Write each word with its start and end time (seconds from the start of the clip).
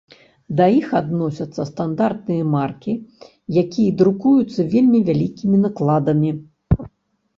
Да 0.59 0.65
іх 0.77 0.87
адносяцца 0.99 1.61
стандартныя 1.71 2.43
маркі, 2.55 2.93
якія 3.65 3.91
друкуюцца 4.03 4.59
вельмі 4.73 4.99
вялікімі 5.11 5.57
накладамі. 5.67 6.31